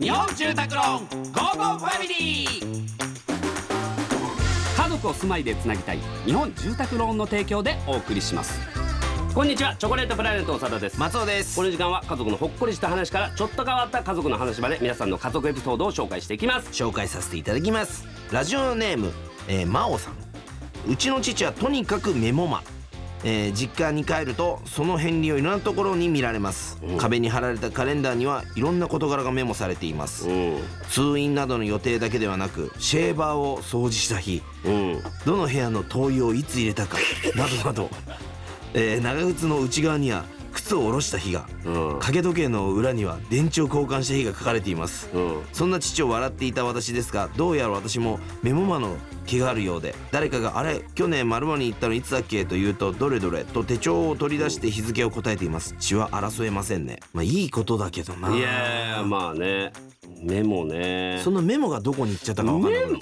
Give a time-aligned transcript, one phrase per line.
[0.00, 2.86] 日本住宅ローンゴーゴーファミリー。
[4.76, 8.58] 家族を住まいでつなぎたい日本住宅ローンの提供でお送りします。
[9.34, 10.98] こんにちはチョコレートプラネット長田です。
[10.98, 11.54] 松尾です。
[11.54, 16.70] この時間は家族のほっこりした話からちょっと変わった家族の話まで皆さんの家族エピソードを紹介していきます。
[16.70, 18.04] 紹介させていただきます。
[18.32, 19.12] ラジオネーム、
[19.46, 20.14] えー、真央さん。
[20.90, 22.62] うちの父はとにかくメモ魔、
[23.24, 26.98] えー実家に帰るとその片鱗をいろんなところに見られます、うん。
[26.98, 30.58] 壁に貼られたカレンダーにはいろんな事柄がメモされています、うん。
[30.90, 34.42] 通院などの予定だけではなくシェーバーを掃除した日。
[34.64, 35.02] うん。
[35.24, 36.98] どの部屋の灯油をいつ入れたか
[37.34, 37.90] などなど、
[38.74, 40.24] えー長靴の内側には
[40.66, 41.74] 靴を下ろした日がうん。
[41.94, 45.08] 掛け時計の裏には電池を交換した日が書かれています。
[45.14, 45.42] うん。
[45.52, 55.74] そんな父を笑っていた私ですがどうやら私もメモマの気があるようで誰かが「あれ去年〇〇に行ったのいつだっけ?」と言うと「どれどれ?」と手帳を取り出して日付を答えています。
[55.78, 57.00] 血は争えませんね。
[57.12, 58.36] まあいいことだけどな。
[58.36, 59.72] いやいやまあね。
[60.22, 61.20] メモね。
[61.22, 62.82] そのメモがどこに行っちゃったか分かんない。
[62.82, 62.98] ね。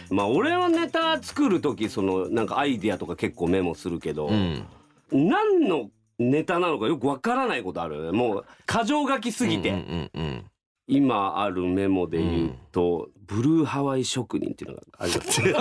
[0.10, 4.64] まあ俺はネタ作る時そのなんかアイディアとか結構メモするけど、うん。
[5.12, 5.90] 何の
[6.20, 8.12] ネタなのかよくわからないことある。
[8.12, 10.44] もう箇条書きすぎて、うんうんうん
[10.92, 15.40] 今あるメモで言うと、ブルーハワイ職人っていうのがあります。
[15.40, 15.52] うん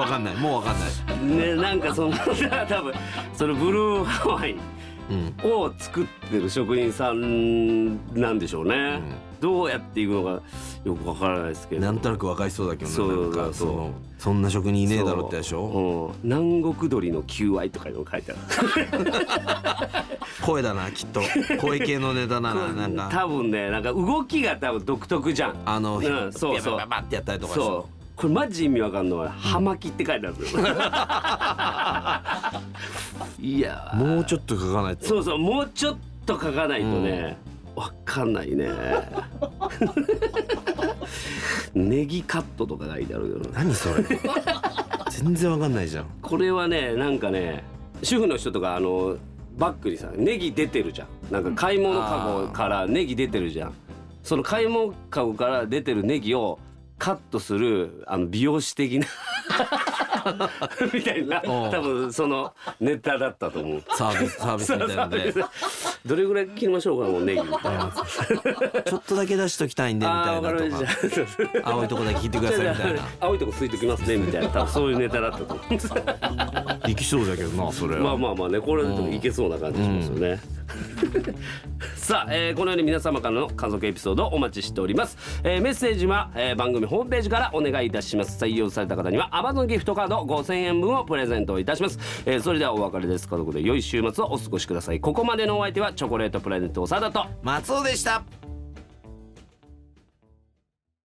[0.00, 0.36] 分かんない。
[0.36, 1.46] もう分かんない。
[1.54, 2.94] ねなんかその多分
[3.32, 4.58] そのブルーハワイうん
[5.44, 9.00] を作ってる職人さんなんでしょうね、
[9.40, 10.42] どうやっていくのか
[10.84, 11.82] よくわからないですけど。
[11.82, 13.22] なんとなく分かりそうだけどねそう。
[13.22, 16.26] なんかそうそのそんな職人いねえだろってでしょう。
[16.26, 18.40] ん、南国鳥の求愛とかいうの書いてある。
[20.44, 21.20] 声だなきっと。
[21.60, 23.08] 声系のネタならなんか。
[23.10, 25.56] 多分ねなんか動きが多分独特じゃん。
[25.64, 26.76] あの、うんそうそう。
[26.76, 27.96] ババってやったりとかそょう。
[28.16, 30.62] これマジ意味わかんのは葉巻って書いてあるんですよ
[33.46, 33.96] いやー。
[33.96, 35.06] もうちょっと書かないと。
[35.06, 37.36] そうそうもうちょっと書かないとね、
[37.76, 38.68] わかんないね。
[41.72, 44.02] ネギカットとか書いてあるよ何それ。
[45.10, 46.06] 全然わかんないじゃん。
[46.20, 47.62] これはねなんかね
[48.02, 49.16] 主婦の人とかあの
[49.56, 51.08] バッグにさネギ出てるじゃん。
[51.30, 53.72] なんか買い物カゴからネギ出てるじゃん。
[54.24, 56.58] その買い物カゴから出てるネギを
[56.98, 59.06] カットするあの美容師的な
[60.92, 63.82] みたいな多分そのネタだったと思う。
[63.90, 65.34] サービスサービスみたいなので
[66.04, 67.40] どれぐらい切りましょうかもうネギ。
[67.40, 67.92] みたいな。
[68.84, 71.62] ちょっとだけ出しときたいんでみたいなとか。
[71.62, 71.70] た。
[71.70, 73.02] 青いとこだけ切ってくださいみたいな。
[73.20, 74.48] 青いとこついてきますねみたいな。
[74.48, 75.66] 多分そういうネタだったと思う。
[76.86, 80.40] できそうだけどなそれまあまあまあねこれでもいけそうな感じしますよね。
[82.06, 88.40] さあ、えーこのように皆様からの家族エピソードをお待ちしております、えーメッセージは、えー番組ホームページからお願いいたします。
[88.40, 93.28] 採用された方には Amazon ギフトカード5000円分をプレゼントいたします、えーそれではお別れです。
[93.28, 95.00] 家族で良い週末をお過ごしください。
[95.00, 98.22] ここまでのお相手はチョコレートプラネット長田と松尾でした。